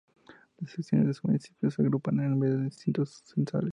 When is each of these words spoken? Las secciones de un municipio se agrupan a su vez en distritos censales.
Las 0.57 0.71
secciones 0.71 1.05
de 1.05 1.11
un 1.11 1.29
municipio 1.29 1.69
se 1.69 1.83
agrupan 1.83 2.19
a 2.21 2.33
su 2.33 2.39
vez 2.39 2.53
en 2.53 2.65
distritos 2.65 3.21
censales. 3.23 3.69